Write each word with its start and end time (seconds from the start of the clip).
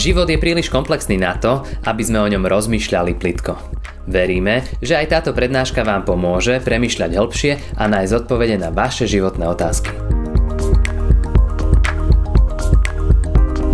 Život 0.00 0.32
je 0.32 0.40
príliš 0.40 0.72
komplexný 0.72 1.20
na 1.20 1.36
to, 1.36 1.60
aby 1.84 2.00
sme 2.00 2.24
o 2.24 2.30
ňom 2.32 2.48
rozmýšľali 2.48 3.20
plitko. 3.20 3.52
Veríme, 4.08 4.64
že 4.80 4.96
aj 4.96 5.12
táto 5.12 5.36
prednáška 5.36 5.84
vám 5.84 6.08
pomôže 6.08 6.56
premyšľať 6.64 7.20
hĺbšie 7.20 7.52
a 7.76 7.84
nájsť 7.84 8.24
odpovede 8.24 8.56
na 8.56 8.72
vaše 8.72 9.04
životné 9.04 9.44
otázky. 9.44 9.92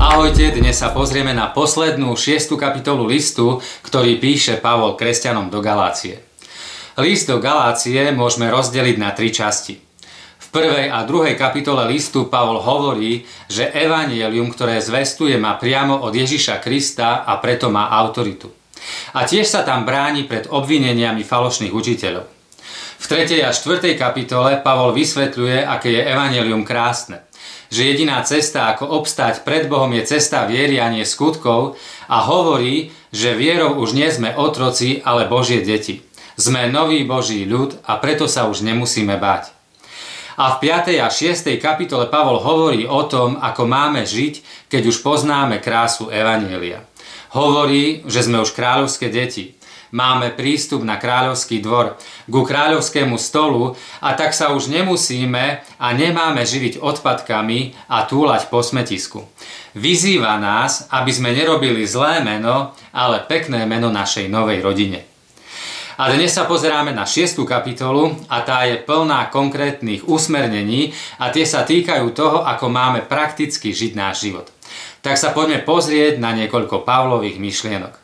Ahojte, 0.02 0.50
dnes 0.50 0.74
sa 0.74 0.90
pozrieme 0.90 1.30
na 1.30 1.46
poslednú 1.54 2.18
šiestu 2.18 2.58
kapitolu 2.58 3.06
listu, 3.06 3.62
ktorý 3.86 4.18
píše 4.18 4.58
Pavol 4.58 4.98
kresťanom 4.98 5.46
do 5.46 5.62
Galácie. 5.62 6.27
List 6.98 7.30
do 7.30 7.38
Galácie 7.38 8.11
môžeme 8.11 8.50
rozdeliť 8.50 8.98
na 8.98 9.14
tri 9.14 9.30
časti. 9.30 9.85
V 10.46 10.48
prvej 10.54 10.86
a 10.94 11.02
druhej 11.02 11.34
kapitole 11.34 11.82
listu 11.90 12.30
Pavol 12.30 12.62
hovorí, 12.62 13.26
že 13.50 13.66
evanielium, 13.66 14.54
ktoré 14.54 14.78
zvestuje, 14.78 15.34
má 15.42 15.59
priamo 15.59 16.06
od 16.06 16.14
Ježiša 16.14 16.62
Krista 16.62 17.27
a 17.27 17.42
preto 17.42 17.66
má 17.66 17.91
autoritu. 17.91 18.55
A 19.19 19.27
tiež 19.27 19.50
sa 19.50 19.66
tam 19.66 19.82
bráni 19.82 20.22
pred 20.22 20.46
obvineniami 20.46 21.27
falošných 21.27 21.74
učiteľov. 21.74 22.30
V 22.96 23.05
3. 23.10 23.42
a 23.42 23.50
4. 23.50 23.98
kapitole 23.98 24.62
Pavol 24.62 24.95
vysvetľuje, 24.95 25.66
aké 25.66 25.91
je 25.98 26.02
evanielium 26.06 26.62
krásne. 26.62 27.27
Že 27.66 27.83
jediná 27.91 28.22
cesta, 28.22 28.70
ako 28.70 29.02
obstať 29.02 29.42
pred 29.42 29.66
Bohom, 29.66 29.91
je 29.98 30.06
cesta 30.06 30.47
viery 30.47 30.78
a 30.78 30.86
nie 30.86 31.02
skutkov 31.02 31.74
a 32.06 32.22
hovorí, 32.22 32.94
že 33.10 33.34
vierou 33.34 33.83
už 33.83 33.98
nie 33.98 34.06
sme 34.14 34.30
otroci, 34.38 35.02
ale 35.02 35.27
Božie 35.27 35.66
deti. 35.66 36.06
Sme 36.38 36.70
nový 36.70 37.02
Boží 37.02 37.42
ľud 37.42 37.83
a 37.83 37.98
preto 37.98 38.30
sa 38.30 38.47
už 38.47 38.62
nemusíme 38.62 39.19
báť. 39.19 39.55
A 40.36 40.60
v 40.60 40.68
5. 40.68 41.00
a 41.00 41.08
6. 41.08 41.56
kapitole 41.56 42.12
Pavol 42.12 42.36
hovorí 42.44 42.84
o 42.84 43.08
tom, 43.08 43.40
ako 43.40 43.64
máme 43.64 44.04
žiť, 44.04 44.68
keď 44.68 44.82
už 44.92 45.00
poznáme 45.00 45.64
krásu 45.64 46.12
Evanielia. 46.12 46.84
Hovorí, 47.32 48.05
že 48.05 48.20
sme 48.20 48.44
už 48.44 48.52
kráľovské 48.52 49.08
deti. 49.08 49.56
Máme 49.96 50.36
prístup 50.36 50.84
na 50.84 51.00
kráľovský 51.00 51.64
dvor, 51.64 51.96
ku 52.28 52.44
kráľovskému 52.44 53.16
stolu 53.16 53.80
a 54.05 54.12
tak 54.12 54.36
sa 54.36 54.52
už 54.52 54.69
nemusíme 54.69 55.64
a 55.80 55.86
nemáme 55.96 56.44
živiť 56.44 56.84
odpadkami 56.84 57.89
a 57.89 58.05
túlať 58.05 58.52
po 58.52 58.61
smetisku. 58.61 59.24
Vyzýva 59.72 60.36
nás, 60.36 60.84
aby 60.92 61.16
sme 61.16 61.33
nerobili 61.33 61.89
zlé 61.89 62.20
meno, 62.20 62.77
ale 62.92 63.24
pekné 63.24 63.64
meno 63.64 63.89
našej 63.89 64.28
novej 64.28 64.61
rodine. 64.61 65.16
A 65.97 66.12
dnes 66.12 66.28
sa 66.28 66.44
pozeráme 66.44 66.92
na 66.92 67.08
6. 67.08 67.41
kapitolu 67.48 68.20
a 68.28 68.44
tá 68.44 68.69
je 68.69 68.77
plná 68.77 69.33
konkrétnych 69.33 70.05
usmernení 70.05 70.92
a 71.16 71.33
tie 71.33 71.48
sa 71.48 71.64
týkajú 71.64 72.12
toho, 72.12 72.44
ako 72.44 72.69
máme 72.69 73.08
prakticky 73.08 73.72
žiť 73.72 73.97
náš 73.97 74.28
život. 74.28 74.52
Tak 75.00 75.17
sa 75.17 75.33
poďme 75.33 75.64
pozrieť 75.64 76.20
na 76.20 76.36
niekoľko 76.36 76.84
Pavlových 76.84 77.41
myšlienok. 77.41 77.97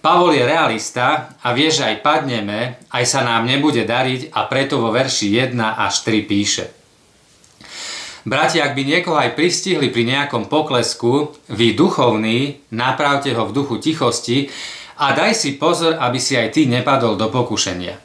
Pavol 0.00 0.40
je 0.40 0.48
realista 0.48 1.36
a 1.44 1.52
vie, 1.52 1.68
že 1.68 1.84
aj 1.84 2.00
padneme, 2.00 2.80
aj 2.88 3.04
sa 3.04 3.20
nám 3.28 3.44
nebude 3.44 3.84
dariť 3.84 4.32
a 4.32 4.48
preto 4.48 4.80
vo 4.80 4.88
verši 4.88 5.52
1 5.52 5.52
až 5.52 6.00
3 6.00 6.24
píše. 6.24 6.72
Bratia, 8.24 8.64
ak 8.64 8.72
by 8.72 8.82
niekoho 8.88 9.20
aj 9.20 9.36
pristihli 9.36 9.92
pri 9.92 10.16
nejakom 10.16 10.48
poklesku, 10.48 11.36
vy 11.52 11.76
duchovní, 11.76 12.64
napravte 12.72 13.36
ho 13.36 13.44
v 13.44 13.52
duchu 13.52 13.84
tichosti, 13.84 14.48
a 14.96 15.12
daj 15.12 15.36
si 15.36 15.60
pozor, 15.60 16.00
aby 16.00 16.16
si 16.16 16.36
aj 16.36 16.56
ty 16.56 16.64
nepadol 16.64 17.20
do 17.20 17.28
pokušenia. 17.28 18.00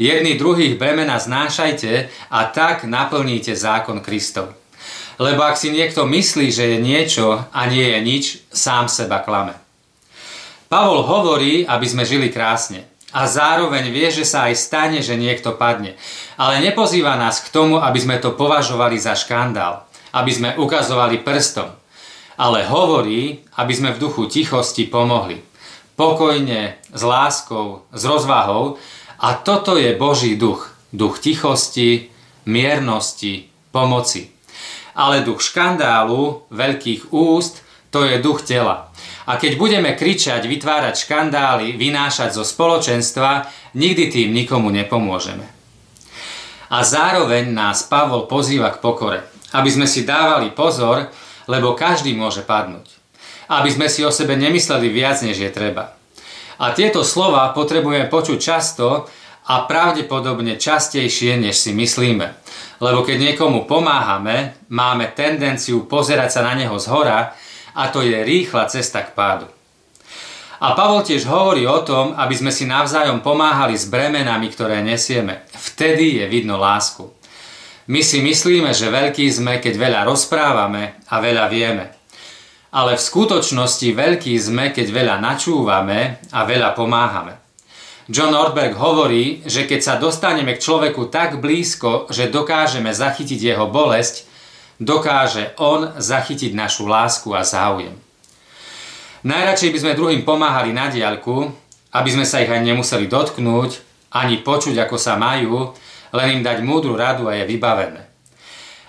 Jedný 0.00 0.40
druhých 0.40 0.80
bremena 0.80 1.20
znášajte 1.20 2.08
a 2.32 2.48
tak 2.48 2.88
naplníte 2.88 3.52
zákon 3.52 4.00
Kristov. 4.00 4.56
Lebo 5.20 5.44
ak 5.44 5.60
si 5.60 5.68
niekto 5.68 6.08
myslí, 6.08 6.48
že 6.48 6.64
je 6.72 6.78
niečo 6.80 7.44
a 7.52 7.60
nie 7.68 7.84
je 7.84 7.98
nič, 8.00 8.24
sám 8.48 8.88
seba 8.88 9.20
klame. 9.20 9.52
Pavol 10.72 11.04
hovorí, 11.04 11.68
aby 11.68 11.84
sme 11.84 12.08
žili 12.08 12.32
krásne. 12.32 12.88
A 13.12 13.26
zároveň 13.28 13.90
vie, 13.90 14.08
že 14.08 14.24
sa 14.24 14.48
aj 14.48 14.54
stane, 14.56 14.98
že 15.04 15.18
niekto 15.18 15.52
padne. 15.58 15.98
Ale 16.40 16.62
nepozýva 16.64 17.18
nás 17.20 17.42
k 17.42 17.52
tomu, 17.52 17.76
aby 17.76 17.98
sme 18.00 18.16
to 18.22 18.32
považovali 18.32 18.96
za 18.96 19.12
škandál. 19.18 19.84
Aby 20.14 20.32
sme 20.32 20.48
ukazovali 20.56 21.20
prstom. 21.20 21.74
Ale 22.40 22.64
hovorí, 22.64 23.44
aby 23.60 23.72
sme 23.76 23.92
v 23.92 24.00
duchu 24.00 24.30
tichosti 24.30 24.88
pomohli 24.88 25.49
pokojne, 26.00 26.80
s 26.96 27.02
láskou, 27.04 27.84
s 27.92 28.02
rozvahou. 28.08 28.80
A 29.20 29.36
toto 29.36 29.76
je 29.76 29.92
Boží 29.92 30.40
duch. 30.40 30.72
Duch 30.96 31.20
tichosti, 31.20 32.08
miernosti, 32.48 33.52
pomoci. 33.68 34.32
Ale 34.96 35.20
duch 35.20 35.44
škandálu, 35.44 36.48
veľkých 36.48 37.12
úst, 37.12 37.60
to 37.92 38.08
je 38.08 38.16
duch 38.16 38.40
tela. 38.48 38.88
A 39.28 39.36
keď 39.36 39.60
budeme 39.60 39.92
kričať, 39.92 40.48
vytvárať 40.48 41.04
škandály, 41.04 41.76
vynášať 41.76 42.32
zo 42.32 42.48
spoločenstva, 42.48 43.44
nikdy 43.76 44.08
tým 44.08 44.32
nikomu 44.32 44.72
nepomôžeme. 44.72 45.44
A 46.70 46.78
zároveň 46.80 47.52
nás 47.52 47.84
Pavol 47.84 48.24
pozýva 48.24 48.72
k 48.72 48.80
pokore, 48.80 49.20
aby 49.52 49.68
sme 49.68 49.84
si 49.84 50.08
dávali 50.08 50.50
pozor, 50.54 51.12
lebo 51.44 51.76
každý 51.76 52.14
môže 52.16 52.42
padnúť 52.46 52.99
aby 53.50 53.68
sme 53.74 53.90
si 53.90 54.06
o 54.06 54.14
sebe 54.14 54.38
nemysleli 54.38 54.86
viac, 54.86 55.18
než 55.26 55.42
je 55.42 55.50
treba. 55.50 55.98
A 56.62 56.70
tieto 56.70 57.02
slova 57.02 57.50
potrebujeme 57.50 58.06
počuť 58.06 58.38
často 58.38 59.10
a 59.50 59.66
pravdepodobne 59.66 60.54
častejšie, 60.54 61.34
než 61.34 61.58
si 61.58 61.74
myslíme. 61.74 62.26
Lebo 62.78 63.02
keď 63.02 63.16
niekomu 63.18 63.66
pomáhame, 63.66 64.54
máme 64.70 65.10
tendenciu 65.10 65.90
pozerať 65.90 66.38
sa 66.38 66.40
na 66.46 66.54
neho 66.54 66.78
z 66.78 66.86
hora 66.94 67.34
a 67.74 67.82
to 67.90 68.06
je 68.06 68.14
rýchla 68.22 68.70
cesta 68.70 69.02
k 69.02 69.10
pádu. 69.18 69.50
A 70.60 70.76
Pavol 70.76 71.00
tiež 71.00 71.24
hovorí 71.24 71.64
o 71.64 71.80
tom, 71.80 72.12
aby 72.20 72.36
sme 72.36 72.52
si 72.52 72.68
navzájom 72.68 73.24
pomáhali 73.24 73.74
s 73.80 73.88
bremenami, 73.88 74.52
ktoré 74.52 74.84
nesieme. 74.84 75.48
Vtedy 75.56 76.20
je 76.20 76.24
vidno 76.28 76.60
lásku. 76.60 77.08
My 77.88 78.04
si 78.04 78.20
myslíme, 78.20 78.70
že 78.76 78.92
veľký 78.92 79.24
sme, 79.32 79.56
keď 79.56 79.74
veľa 79.80 80.00
rozprávame 80.04 81.00
a 81.08 81.16
veľa 81.18 81.48
vieme 81.48 81.99
ale 82.70 82.94
v 82.94 83.02
skutočnosti 83.02 83.88
veľký 83.90 84.34
sme, 84.38 84.70
keď 84.70 84.86
veľa 84.94 85.16
načúvame 85.18 86.22
a 86.30 86.46
veľa 86.46 86.70
pomáhame. 86.78 87.34
John 88.10 88.34
Ortberg 88.34 88.74
hovorí, 88.74 89.42
že 89.46 89.70
keď 89.70 89.80
sa 89.82 89.94
dostaneme 89.94 90.58
k 90.58 90.62
človeku 90.62 91.10
tak 91.14 91.38
blízko, 91.38 92.10
že 92.10 92.30
dokážeme 92.30 92.90
zachytiť 92.90 93.54
jeho 93.54 93.70
bolesť, 93.70 94.26
dokáže 94.82 95.54
on 95.62 95.94
zachytiť 95.94 96.50
našu 96.54 96.90
lásku 96.90 97.30
a 97.30 97.46
záujem. 97.46 97.94
Najradšej 99.22 99.70
by 99.70 99.78
sme 99.78 99.98
druhým 99.98 100.22
pomáhali 100.24 100.74
na 100.74 100.88
diaľku, 100.88 101.52
aby 101.94 102.08
sme 102.10 102.26
sa 102.26 102.42
ich 102.42 102.50
ani 102.50 102.72
nemuseli 102.72 103.06
dotknúť, 103.06 103.70
ani 104.16 104.42
počuť, 104.42 104.74
ako 104.80 104.96
sa 104.98 105.14
majú, 105.14 105.70
len 106.10 106.40
im 106.40 106.42
dať 106.42 106.66
múdru 106.66 106.98
radu 106.98 107.30
a 107.30 107.38
je 107.38 107.44
vybavené. 107.46 108.02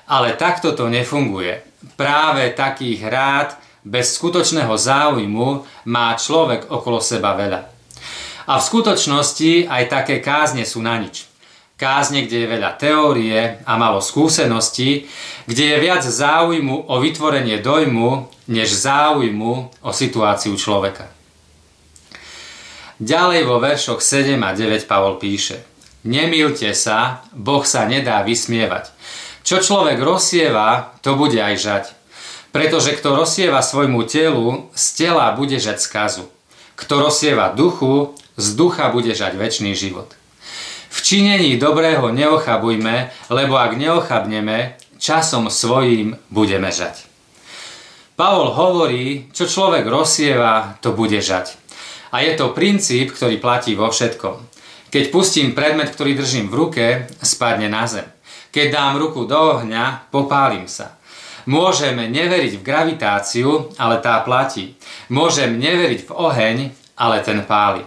Ale 0.10 0.34
takto 0.34 0.74
to 0.74 0.90
nefunguje. 0.90 1.62
Práve 1.94 2.50
takých 2.58 3.06
rád 3.06 3.50
bez 3.82 4.18
skutočného 4.18 4.74
záujmu 4.78 5.66
má 5.90 6.14
človek 6.14 6.70
okolo 6.70 7.02
seba 7.02 7.34
veľa. 7.34 7.62
A 8.50 8.58
v 8.58 8.68
skutočnosti 8.68 9.70
aj 9.70 9.84
také 9.90 10.20
kázne 10.22 10.66
sú 10.66 10.82
na 10.82 10.98
nič. 10.98 11.30
Kázne, 11.78 12.30
kde 12.30 12.46
je 12.46 12.52
veľa 12.52 12.78
teórie 12.78 13.58
a 13.66 13.74
malo 13.74 14.06
skúseností, 14.06 15.10
kde 15.50 15.64
je 15.74 15.78
viac 15.82 16.06
záujmu 16.06 16.86
o 16.86 16.96
vytvorenie 17.02 17.58
dojmu, 17.58 18.30
než 18.54 18.70
záujmu 18.70 19.54
o 19.82 19.90
situáciu 19.90 20.54
človeka. 20.54 21.10
Ďalej 23.02 23.50
vo 23.50 23.58
veršoch 23.58 23.98
7 23.98 24.38
a 24.46 24.54
9 24.54 24.86
Pavol 24.86 25.18
píše 25.18 25.66
Nemilte 26.06 26.70
sa, 26.78 27.26
Boh 27.34 27.66
sa 27.66 27.90
nedá 27.90 28.22
vysmievať. 28.22 28.94
Čo 29.42 29.62
človek 29.62 29.98
rozsieva, 30.02 30.98
to 31.02 31.18
bude 31.18 31.38
aj 31.38 31.56
žať. 31.58 31.86
Pretože 32.52 32.96
kto 33.00 33.16
rozsieva 33.16 33.64
svojmu 33.64 34.04
telu, 34.04 34.68
z 34.76 34.86
tela 35.00 35.32
bude 35.32 35.56
žať 35.56 35.80
skazu. 35.80 36.28
Kto 36.76 37.00
rozsieva 37.08 37.56
duchu, 37.56 38.12
z 38.36 38.48
ducha 38.60 38.92
bude 38.92 39.16
žať 39.16 39.40
väčší 39.40 39.72
život. 39.76 40.12
V 40.92 41.00
činení 41.00 41.56
dobrého 41.56 42.12
neochabujme, 42.12 43.16
lebo 43.32 43.56
ak 43.56 43.80
neochabneme, 43.80 44.76
časom 45.00 45.48
svojím 45.48 46.20
budeme 46.28 46.68
žať. 46.68 47.08
Pavol 48.20 48.52
hovorí, 48.52 49.32
čo 49.32 49.48
človek 49.48 49.88
rozsieva, 49.88 50.78
to 50.84 50.92
bude 50.92 51.18
žať. 51.24 51.56
A 52.12 52.22
je 52.22 52.36
to 52.36 52.52
princíp, 52.52 53.16
ktorý 53.16 53.40
platí 53.40 53.74
vo 53.74 53.88
všetkom. 53.88 54.52
Keď 54.92 55.04
pustím 55.10 55.56
predmet, 55.56 55.90
ktorý 55.90 56.20
držím 56.20 56.52
v 56.52 56.58
ruke, 56.60 56.86
spadne 57.24 57.72
na 57.72 57.88
zem. 57.88 58.06
Keď 58.52 58.68
dám 58.68 59.00
ruku 59.00 59.24
do 59.24 59.40
ohňa, 59.40 60.12
popálim 60.12 60.68
sa. 60.68 61.00
Môžeme 61.50 62.06
neveriť 62.10 62.62
v 62.62 62.66
gravitáciu, 62.66 63.74
ale 63.82 63.98
tá 63.98 64.22
platí. 64.22 64.78
Môžem 65.10 65.58
neveriť 65.58 66.06
v 66.06 66.12
oheň, 66.14 66.58
ale 66.98 67.26
ten 67.26 67.42
páli. 67.42 67.82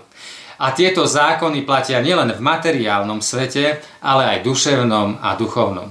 A 0.59 0.71
tieto 0.71 1.07
zákony 1.07 1.67
platia 1.67 2.03
nielen 2.03 2.31
v 2.35 2.41
materiálnom 2.43 3.23
svete, 3.23 3.83
ale 4.03 4.39
aj 4.39 4.47
duševnom 4.47 5.23
a 5.23 5.35
duchovnom. 5.39 5.91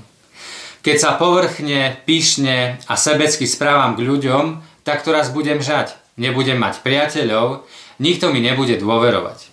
Keď 0.84 0.98
sa 1.00 1.16
povrchne, 1.16 2.04
pyšne 2.04 2.84
a 2.92 2.94
sebecky 3.00 3.48
správam 3.48 3.96
k 3.96 4.04
ľuďom, 4.04 4.60
tak 4.84 5.08
to 5.08 5.16
raz 5.16 5.32
budem 5.32 5.64
žať. 5.64 5.96
Nebudem 6.20 6.60
mať 6.60 6.84
priateľov, 6.84 7.64
nikto 8.04 8.36
mi 8.36 8.44
nebude 8.44 8.76
dôverovať. 8.76 9.48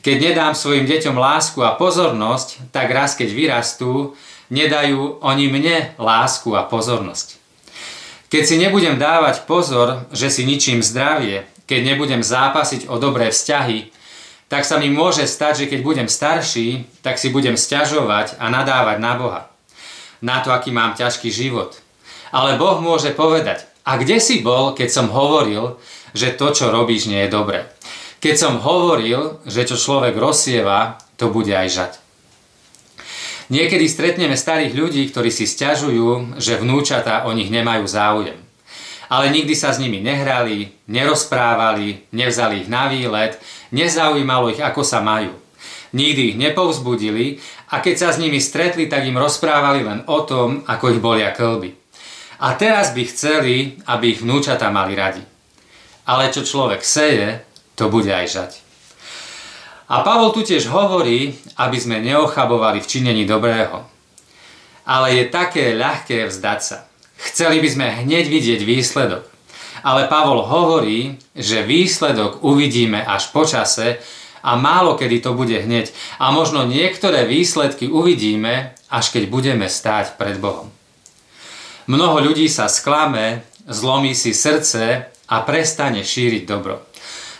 Keď 0.00 0.16
nedám 0.16 0.54
svojim 0.54 0.86
deťom 0.86 1.18
lásku 1.18 1.58
a 1.60 1.74
pozornosť, 1.74 2.70
tak 2.70 2.94
raz 2.94 3.18
keď 3.18 3.34
vyrastú, 3.34 4.14
nedajú 4.48 5.18
oni 5.20 5.50
mne 5.50 5.92
lásku 5.98 6.54
a 6.54 6.64
pozornosť. 6.64 7.39
Keď 8.30 8.42
si 8.46 8.56
nebudem 8.62 8.94
dávať 8.94 9.42
pozor, 9.50 10.06
že 10.14 10.30
si 10.30 10.46
ničím 10.46 10.86
zdravie, 10.86 11.50
keď 11.66 11.80
nebudem 11.82 12.22
zápasiť 12.22 12.86
o 12.86 13.02
dobré 13.02 13.34
vzťahy, 13.34 13.90
tak 14.46 14.62
sa 14.62 14.78
mi 14.78 14.86
môže 14.86 15.26
stať, 15.26 15.66
že 15.66 15.68
keď 15.70 15.80
budem 15.82 16.08
starší, 16.10 16.86
tak 17.02 17.18
si 17.18 17.34
budem 17.34 17.58
sťažovať 17.58 18.38
a 18.38 18.46
nadávať 18.46 19.02
na 19.02 19.12
Boha. 19.18 19.42
Na 20.22 20.46
to, 20.46 20.54
aký 20.54 20.70
mám 20.70 20.94
ťažký 20.94 21.26
život. 21.26 21.82
Ale 22.30 22.54
Boh 22.54 22.78
môže 22.78 23.10
povedať, 23.10 23.66
a 23.82 23.98
kde 23.98 24.22
si 24.22 24.38
bol, 24.46 24.78
keď 24.78 24.88
som 24.94 25.06
hovoril, 25.10 25.74
že 26.14 26.30
to, 26.30 26.54
čo 26.54 26.70
robíš, 26.70 27.10
nie 27.10 27.26
je 27.26 27.34
dobré? 27.34 27.66
Keď 28.22 28.34
som 28.38 28.62
hovoril, 28.62 29.42
že 29.42 29.66
čo 29.66 29.74
človek 29.74 30.14
rozsieva, 30.14 31.02
to 31.18 31.34
bude 31.34 31.50
aj 31.50 31.66
žať. 31.66 31.92
Niekedy 33.50 33.90
stretneme 33.90 34.38
starých 34.38 34.78
ľudí, 34.78 35.02
ktorí 35.10 35.34
si 35.34 35.42
stiažujú, 35.42 36.38
že 36.38 36.62
vnúčata 36.62 37.26
o 37.26 37.34
nich 37.34 37.50
nemajú 37.50 37.82
záujem. 37.82 38.38
Ale 39.10 39.26
nikdy 39.34 39.58
sa 39.58 39.74
s 39.74 39.82
nimi 39.82 39.98
nehrali, 39.98 40.70
nerozprávali, 40.86 42.06
nevzali 42.14 42.62
ich 42.62 42.70
na 42.70 42.86
výlet, 42.86 43.42
nezaujímalo 43.74 44.54
ich, 44.54 44.62
ako 44.62 44.86
sa 44.86 45.02
majú. 45.02 45.34
Nikdy 45.90 46.22
ich 46.30 46.36
nepovzbudili 46.38 47.42
a 47.74 47.82
keď 47.82 47.94
sa 47.98 48.08
s 48.14 48.22
nimi 48.22 48.38
stretli, 48.38 48.86
tak 48.86 49.02
im 49.02 49.18
rozprávali 49.18 49.82
len 49.82 50.06
o 50.06 50.22
tom, 50.22 50.62
ako 50.70 50.94
ich 50.94 51.02
bolia 51.02 51.34
klby. 51.34 51.74
A 52.46 52.54
teraz 52.54 52.94
by 52.94 53.02
chceli, 53.10 53.82
aby 53.90 54.14
ich 54.14 54.22
vnúčata 54.22 54.70
mali 54.70 54.94
radi. 54.94 55.26
Ale 56.06 56.30
čo 56.30 56.46
človek 56.46 56.86
seje, 56.86 57.42
to 57.74 57.90
bude 57.90 58.14
aj 58.14 58.26
žať. 58.30 58.69
A 59.90 60.06
Pavol 60.06 60.30
tu 60.30 60.46
tiež 60.46 60.70
hovorí, 60.70 61.34
aby 61.58 61.74
sme 61.74 61.98
neochabovali 61.98 62.78
v 62.78 62.86
činení 62.86 63.26
dobrého. 63.26 63.82
Ale 64.86 65.18
je 65.18 65.24
také 65.26 65.74
ľahké 65.74 66.30
vzdať 66.30 66.60
sa. 66.62 66.86
Chceli 67.18 67.58
by 67.58 67.68
sme 67.68 67.86
hneď 68.06 68.30
vidieť 68.30 68.62
výsledok. 68.62 69.26
Ale 69.82 70.06
Pavol 70.06 70.46
hovorí, 70.46 71.18
že 71.34 71.66
výsledok 71.66 72.46
uvidíme 72.46 73.02
až 73.02 73.34
po 73.34 73.42
čase 73.42 73.98
a 74.46 74.54
málo 74.54 74.94
kedy 74.94 75.26
to 75.26 75.34
bude 75.34 75.58
hneď. 75.58 75.90
A 76.22 76.30
možno 76.30 76.62
niektoré 76.62 77.26
výsledky 77.26 77.90
uvidíme, 77.90 78.78
až 78.94 79.10
keď 79.10 79.26
budeme 79.26 79.66
stáť 79.66 80.14
pred 80.14 80.38
Bohom. 80.38 80.70
Mnoho 81.90 82.30
ľudí 82.30 82.46
sa 82.46 82.70
sklame, 82.70 83.42
zlomí 83.66 84.14
si 84.14 84.38
srdce 84.38 85.10
a 85.26 85.36
prestane 85.42 86.06
šíriť 86.06 86.42
dobro 86.46 86.89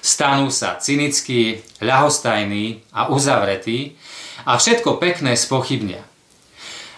stanú 0.00 0.48
sa 0.48 0.76
cynickí, 0.80 1.60
ľahostajní 1.80 2.84
a 2.92 3.12
uzavretí 3.12 3.96
a 4.44 4.56
všetko 4.56 4.96
pekné 4.96 5.36
spochybnia. 5.36 6.02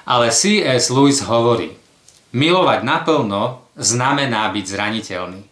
Ale 0.02 0.34
C.S. 0.34 0.90
Lewis 0.90 1.22
hovorí, 1.22 1.74
milovať 2.34 2.80
naplno 2.82 3.62
znamená 3.78 4.50
byť 4.50 4.64
zraniteľný. 4.66 5.42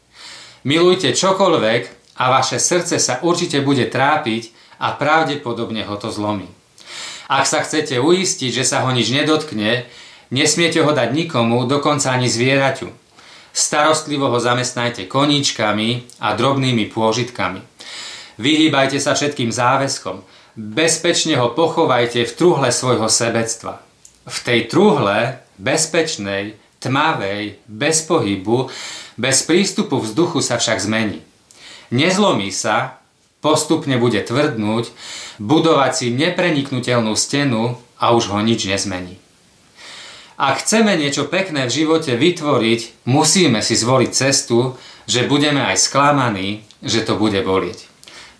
Milujte 0.67 1.14
čokoľvek 1.14 1.82
a 2.19 2.25
vaše 2.29 2.61
srdce 2.61 3.00
sa 3.00 3.23
určite 3.25 3.64
bude 3.64 3.87
trápiť 3.88 4.52
a 4.82 4.93
pravdepodobne 4.93 5.87
ho 5.87 5.97
to 5.97 6.12
zlomí. 6.12 6.49
Ak 7.31 7.47
sa 7.47 7.62
chcete 7.62 8.02
uistiť, 8.02 8.50
že 8.50 8.64
sa 8.67 8.82
ho 8.82 8.91
nič 8.91 9.14
nedotkne, 9.14 9.87
nesmiete 10.35 10.82
ho 10.82 10.91
dať 10.91 11.14
nikomu, 11.14 11.62
dokonca 11.64 12.11
ani 12.11 12.26
zvieraťu. 12.26 13.00
Starostlivo 13.50 14.31
ho 14.31 14.38
zamestnajte 14.38 15.11
koníčkami 15.11 16.19
a 16.23 16.32
drobnými 16.38 16.88
pôžitkami. 16.88 17.61
Vyhýbajte 18.41 18.97
sa 18.97 19.12
všetkým 19.12 19.52
záväzkom. 19.52 20.25
Bezpečne 20.56 21.37
ho 21.37 21.52
pochovajte 21.52 22.25
v 22.25 22.32
truhle 22.32 22.73
svojho 22.73 23.06
sebectva. 23.12 23.85
V 24.25 24.38
tej 24.41 24.70
truhle, 24.73 25.44
bezpečnej, 25.61 26.56
tmavej, 26.81 27.61
bez 27.69 28.08
pohybu, 28.08 28.73
bez 29.20 29.44
prístupu 29.44 30.00
vzduchu 30.00 30.41
sa 30.41 30.56
však 30.56 30.81
zmení. 30.81 31.20
Nezlomí 31.93 32.49
sa, 32.49 33.05
postupne 33.44 34.00
bude 34.00 34.25
tvrdnúť, 34.25 34.88
budovať 35.37 35.93
si 35.93 36.06
nepreniknutelnú 36.17 37.12
stenu 37.12 37.76
a 38.00 38.17
už 38.17 38.32
ho 38.32 38.41
nič 38.41 38.64
nezmení. 38.64 39.20
Ak 40.41 40.65
chceme 40.65 40.97
niečo 40.97 41.29
pekné 41.29 41.69
v 41.69 41.85
živote 41.85 42.17
vytvoriť, 42.17 43.05
musíme 43.05 43.61
si 43.61 43.77
zvoliť 43.77 44.09
cestu, 44.09 44.73
že 45.05 45.29
budeme 45.29 45.61
aj 45.61 45.77
sklamaní, 45.77 46.65
že 46.81 47.05
to 47.05 47.21
bude 47.21 47.37
bolieť. 47.45 47.85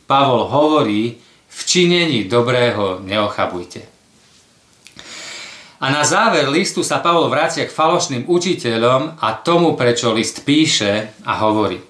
Pavol 0.09 0.49
hovorí, 0.49 1.21
v 1.45 1.61
činení 1.69 2.25
dobrého 2.25 3.05
neochabujte. 3.05 3.85
A 5.85 5.93
na 5.93 6.01
záver 6.01 6.49
listu 6.49 6.81
sa 6.81 7.05
Pavol 7.05 7.29
vrácia 7.29 7.69
k 7.69 7.77
falošným 7.77 8.25
učiteľom 8.25 9.21
a 9.21 9.37
tomu, 9.37 9.77
prečo 9.77 10.17
list 10.17 10.41
píše 10.49 11.13
a 11.29 11.37
hovorí. 11.45 11.85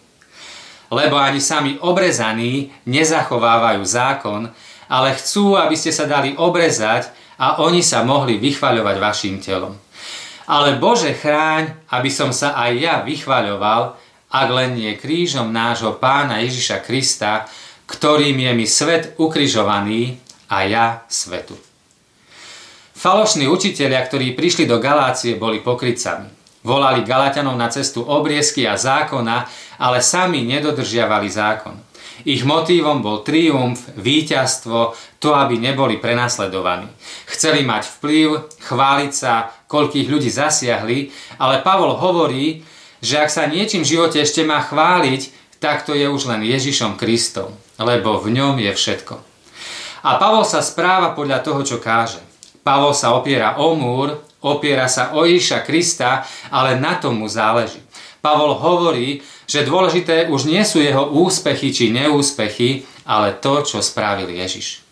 Lebo 0.91 1.23
ani 1.23 1.39
sami 1.39 1.79
obrezaní 1.79 2.75
nezachovávajú 2.83 3.83
zákon, 3.87 4.51
ale 4.91 5.15
chcú, 5.15 5.55
aby 5.55 5.79
ste 5.79 5.95
sa 5.95 6.11
dali 6.11 6.35
obrezať 6.35 7.15
a 7.39 7.63
oni 7.63 7.79
sa 7.79 8.03
mohli 8.03 8.43
vychvaľovať 8.43 8.97
vašim 8.99 9.39
telom. 9.39 9.79
Ale 10.51 10.83
Bože 10.83 11.15
chráň, 11.15 11.79
aby 11.95 12.11
som 12.11 12.35
sa 12.35 12.59
aj 12.59 12.73
ja 12.75 12.95
vychvaľoval, 13.07 13.95
ak 14.35 14.49
len 14.51 14.75
nie 14.75 14.99
krížom 14.99 15.55
nášho 15.55 15.95
pána 16.03 16.43
Ježiša 16.43 16.83
Krista, 16.83 17.47
ktorým 17.87 18.35
je 18.35 18.53
mi 18.59 18.67
svet 18.67 19.15
ukrižovaný 19.19 20.19
a 20.51 20.67
ja 20.67 20.87
svetu. 21.07 21.55
Falošní 22.99 23.47
učitelia, 23.47 24.03
ktorí 24.03 24.35
prišli 24.35 24.67
do 24.67 24.83
Galácie, 24.83 25.39
boli 25.39 25.63
pokrytcami. 25.63 26.27
Volali 26.67 27.07
Galatianov 27.07 27.57
na 27.57 27.71
cestu 27.71 28.05
obriezky 28.05 28.67
a 28.67 28.75
zákona, 28.77 29.49
ale 29.81 30.05
sami 30.05 30.45
nedodržiavali 30.45 31.31
zákon. 31.31 31.90
Ich 32.29 32.45
motívom 32.45 33.01
bol 33.01 33.25
triumf, 33.25 33.89
víťazstvo, 33.97 34.93
to, 35.17 35.33
aby 35.33 35.57
neboli 35.57 35.97
prenasledovaní. 35.97 36.89
Chceli 37.29 37.65
mať 37.65 38.01
vplyv, 38.01 38.29
chváliť 38.61 39.13
sa, 39.13 39.49
koľkých 39.71 40.11
ľudí 40.11 40.29
zasiahli, 40.29 41.09
ale 41.39 41.63
Pavol 41.65 41.97
hovorí, 41.97 42.67
že 43.01 43.17
ak 43.17 43.31
sa 43.33 43.49
niečím 43.49 43.87
v 43.87 43.93
živote 43.97 44.21
ešte 44.21 44.45
má 44.45 44.61
chváliť, 44.61 45.33
tak 45.61 45.85
to 45.85 45.93
je 45.93 46.09
už 46.09 46.29
len 46.29 46.45
Ježišom 46.45 46.97
Kristom, 46.97 47.53
lebo 47.77 48.21
v 48.21 48.33
ňom 48.37 48.61
je 48.61 48.73
všetko. 48.73 49.15
A 50.05 50.17
Pavol 50.17 50.49
sa 50.49 50.65
správa 50.65 51.13
podľa 51.13 51.45
toho, 51.45 51.61
čo 51.61 51.77
káže. 51.77 52.21
Pavol 52.65 52.97
sa 52.97 53.13
opiera 53.17 53.61
o 53.61 53.77
múr, 53.77 54.17
opiera 54.41 54.89
sa 54.89 55.13
o 55.17 55.25
Ježiša 55.29 55.65
Krista, 55.65 56.25
ale 56.49 56.81
na 56.81 56.97
tomu 56.97 57.29
záleží. 57.29 57.81
Pavol 58.21 58.53
hovorí, 58.57 59.25
že 59.49 59.65
dôležité 59.65 60.29
už 60.29 60.45
nie 60.45 60.61
sú 60.65 60.81
jeho 60.81 61.09
úspechy 61.09 61.73
či 61.73 61.89
neúspechy, 61.89 62.85
ale 63.09 63.37
to, 63.41 63.65
čo 63.65 63.81
spravil 63.81 64.29
Ježiš. 64.29 64.85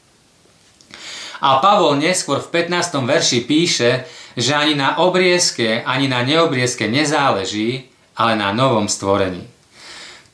A 1.39 1.63
Pavol 1.63 2.01
neskôr 2.01 2.43
v 2.43 2.67
15. 2.67 3.05
verši 3.07 3.39
píše, 3.47 4.09
že 4.35 4.57
ani 4.57 4.75
na 4.75 4.99
obriezke, 4.99 5.87
ani 5.87 6.11
na 6.11 6.27
neobriezke 6.27 6.91
nezáleží, 6.91 7.87
ale 8.19 8.35
na 8.35 8.51
novom 8.51 8.91
stvorení. 8.91 9.47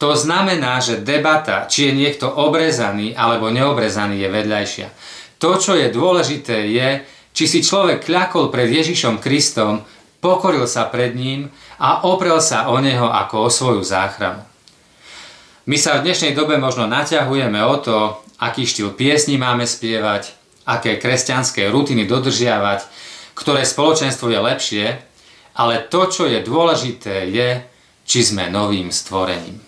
To 0.00 0.16
znamená, 0.16 0.80
že 0.80 1.00
debata, 1.00 1.64
či 1.68 1.88
je 1.88 1.92
niekto 1.96 2.28
obrezaný 2.28 3.12
alebo 3.16 3.52
neobrezaný, 3.52 4.20
je 4.20 4.28
vedľajšia. 4.28 4.88
To, 5.40 5.60
čo 5.60 5.76
je 5.76 5.92
dôležité, 5.92 6.68
je, 6.72 6.88
či 7.34 7.44
si 7.44 7.60
človek 7.60 8.06
kľakol 8.06 8.48
pred 8.48 8.70
Ježišom 8.70 9.20
Kristom, 9.20 9.84
pokoril 10.24 10.64
sa 10.64 10.88
pred 10.88 11.12
ním 11.12 11.52
a 11.76 12.08
oprel 12.08 12.40
sa 12.40 12.72
o 12.72 12.80
neho 12.80 13.12
ako 13.12 13.44
o 13.44 13.48
svoju 13.52 13.84
záchranu. 13.84 14.40
My 15.68 15.76
sa 15.76 16.00
v 16.00 16.08
dnešnej 16.08 16.32
dobe 16.32 16.56
možno 16.56 16.88
naťahujeme 16.88 17.60
o 17.60 17.76
to, 17.76 18.24
aký 18.40 18.64
štýl 18.64 18.96
piesní 18.96 19.36
máme 19.36 19.68
spievať, 19.68 20.32
aké 20.64 20.96
kresťanské 20.96 21.68
rutiny 21.68 22.08
dodržiavať, 22.08 22.88
ktoré 23.36 23.68
spoločenstvo 23.68 24.32
je 24.32 24.40
lepšie, 24.40 24.86
ale 25.60 25.84
to, 25.92 26.08
čo 26.08 26.24
je 26.24 26.40
dôležité, 26.40 27.28
je, 27.28 27.60
či 28.08 28.20
sme 28.24 28.48
novým 28.48 28.88
stvorením. 28.88 29.60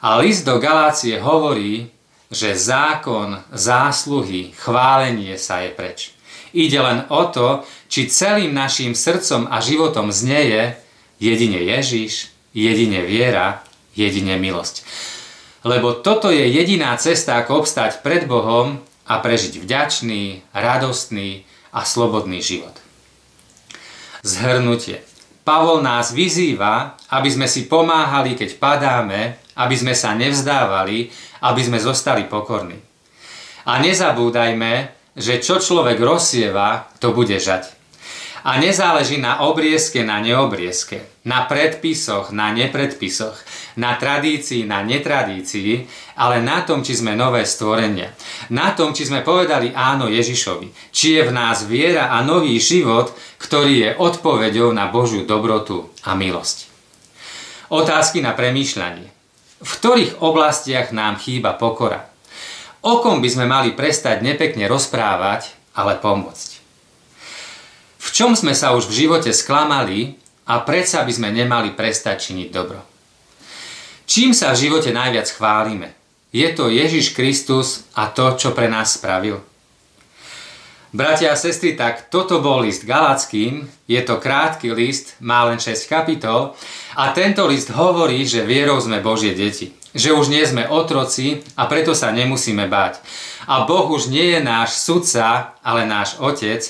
A 0.00 0.16
list 0.16 0.48
do 0.48 0.56
Galácie 0.56 1.20
hovorí, 1.20 1.92
že 2.32 2.56
zákon, 2.56 3.36
zásluhy, 3.52 4.56
chválenie 4.56 5.36
sa 5.36 5.60
je 5.60 5.70
preč. 5.76 6.16
Ide 6.50 6.78
len 6.82 6.98
o 7.08 7.22
to, 7.30 7.62
či 7.86 8.10
celým 8.10 8.50
našim 8.54 8.94
srdcom 8.98 9.46
a 9.46 9.62
životom 9.62 10.10
znieje 10.10 10.78
jedine 11.22 11.60
Ježiš, 11.62 12.34
jedine 12.50 13.06
viera, 13.06 13.62
jedine 13.94 14.38
milosť. 14.40 14.82
Lebo 15.62 15.92
toto 15.92 16.32
je 16.32 16.42
jediná 16.48 16.96
cesta, 16.96 17.36
ako 17.38 17.62
obstať 17.64 18.00
pred 18.00 18.24
Bohom 18.24 18.80
a 19.04 19.14
prežiť 19.20 19.60
vďačný, 19.60 20.54
radostný 20.56 21.44
a 21.70 21.84
slobodný 21.84 22.40
život. 22.40 22.72
Zhrnutie. 24.24 25.04
Pavol 25.44 25.80
nás 25.80 26.12
vyzýva, 26.12 27.00
aby 27.10 27.28
sme 27.32 27.48
si 27.48 27.66
pomáhali, 27.66 28.36
keď 28.36 28.60
padáme, 28.60 29.40
aby 29.56 29.74
sme 29.76 29.96
sa 29.96 30.16
nevzdávali, 30.16 31.10
aby 31.42 31.60
sme 31.64 31.80
zostali 31.80 32.28
pokorní. 32.28 32.76
A 33.68 33.80
nezabúdajme, 33.80 34.99
že 35.16 35.42
čo 35.42 35.62
človek 35.62 35.98
rozsieva, 35.98 36.90
to 37.02 37.14
bude 37.14 37.34
žať. 37.36 37.80
A 38.40 38.56
nezáleží 38.56 39.20
na 39.20 39.44
obriezke, 39.44 40.00
na 40.00 40.16
neobriezke, 40.24 41.04
na 41.28 41.44
predpisoch, 41.44 42.32
na 42.32 42.48
nepredpisoch, 42.56 43.36
na 43.76 44.00
tradícii, 44.00 44.64
na 44.64 44.80
netradícii, 44.80 45.84
ale 46.16 46.40
na 46.40 46.64
tom, 46.64 46.80
či 46.80 46.96
sme 46.96 47.12
nové 47.12 47.44
stvorenia. 47.44 48.16
Na 48.48 48.72
tom, 48.72 48.96
či 48.96 49.04
sme 49.04 49.20
povedali 49.20 49.76
áno 49.76 50.08
Ježišovi. 50.08 50.72
Či 50.88 51.20
je 51.20 51.22
v 51.28 51.34
nás 51.36 51.68
viera 51.68 52.08
a 52.08 52.24
nový 52.24 52.56
život, 52.56 53.12
ktorý 53.36 53.74
je 53.76 53.90
odpoveďou 54.00 54.72
na 54.72 54.88
Božiu 54.88 55.28
dobrotu 55.28 55.92
a 56.08 56.16
milosť. 56.16 56.72
Otázky 57.68 58.24
na 58.24 58.32
premýšľanie. 58.32 59.06
V 59.60 59.70
ktorých 59.76 60.24
oblastiach 60.24 60.96
nám 60.96 61.20
chýba 61.20 61.54
pokora? 61.60 62.09
O 62.80 63.04
kom 63.04 63.20
by 63.20 63.28
sme 63.28 63.44
mali 63.44 63.76
prestať 63.76 64.24
nepekne 64.24 64.64
rozprávať, 64.64 65.52
ale 65.76 66.00
pomôcť? 66.00 66.50
V 68.00 68.08
čom 68.08 68.32
sme 68.32 68.56
sa 68.56 68.72
už 68.72 68.88
v 68.88 69.04
živote 69.04 69.36
sklamali 69.36 70.16
a 70.48 70.64
predsa 70.64 71.04
by 71.04 71.12
sme 71.12 71.28
nemali 71.28 71.76
prestať 71.76 72.32
činiť 72.32 72.48
dobro? 72.48 72.80
Čím 74.08 74.32
sa 74.32 74.56
v 74.56 74.64
živote 74.64 74.96
najviac 74.96 75.28
chválime? 75.28 75.92
Je 76.32 76.48
to 76.56 76.72
Ježiš 76.72 77.12
Kristus 77.12 77.84
a 77.92 78.08
to, 78.08 78.32
čo 78.40 78.56
pre 78.56 78.72
nás 78.72 78.96
spravil? 78.96 79.44
Bratia 80.90 81.30
a 81.30 81.38
sestry, 81.38 81.78
tak 81.78 82.10
toto 82.10 82.42
bol 82.42 82.66
list 82.66 82.82
Galackým, 82.82 83.68
je 83.86 84.00
to 84.02 84.18
krátky 84.18 84.74
list, 84.74 85.14
má 85.22 85.46
len 85.46 85.62
6 85.62 85.86
kapitol 85.86 86.58
a 86.98 87.14
tento 87.14 87.46
list 87.46 87.70
hovorí, 87.70 88.26
že 88.26 88.42
vierou 88.42 88.80
sme 88.82 88.98
Božie 88.98 89.36
deti. 89.36 89.70
Že 89.90 90.10
už 90.14 90.26
nie 90.30 90.44
sme 90.46 90.70
otroci 90.70 91.42
a 91.58 91.66
preto 91.66 91.98
sa 91.98 92.14
nemusíme 92.14 92.70
báť. 92.70 93.02
A 93.50 93.66
Boh 93.66 93.90
už 93.90 94.06
nie 94.06 94.38
je 94.38 94.40
náš 94.40 94.78
sudca, 94.78 95.58
ale 95.66 95.82
náš 95.82 96.14
otec 96.22 96.62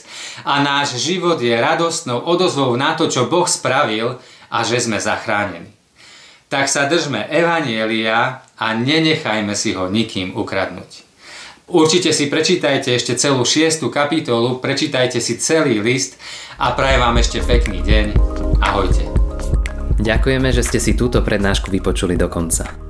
a 0.48 0.64
náš 0.64 0.96
život 0.96 1.36
je 1.36 1.52
radostnou 1.52 2.24
odozvou 2.24 2.72
na 2.80 2.96
to, 2.96 3.12
čo 3.12 3.28
Boh 3.28 3.44
spravil 3.44 4.16
a 4.48 4.64
že 4.64 4.80
sme 4.80 4.96
zachránení. 4.96 5.68
Tak 6.50 6.66
sa 6.66 6.88
držme 6.88 7.28
Evanielia 7.30 8.42
a 8.58 8.66
nenechajme 8.74 9.54
si 9.54 9.76
ho 9.76 9.86
nikým 9.86 10.34
ukradnúť. 10.34 11.06
Určite 11.70 12.10
si 12.10 12.26
prečítajte 12.26 12.90
ešte 12.90 13.14
celú 13.14 13.46
šiestu 13.46 13.94
kapitolu, 13.94 14.58
prečítajte 14.58 15.22
si 15.22 15.38
celý 15.38 15.78
list 15.78 16.18
a 16.58 16.74
prajem 16.74 16.98
vám 16.98 17.14
ešte 17.22 17.38
pekný 17.46 17.78
deň. 17.86 18.06
Ahojte. 18.58 19.06
Ďakujeme, 20.02 20.50
že 20.50 20.66
ste 20.66 20.82
si 20.82 20.98
túto 20.98 21.22
prednášku 21.22 21.70
vypočuli 21.70 22.18
do 22.18 22.26
konca. 22.26 22.89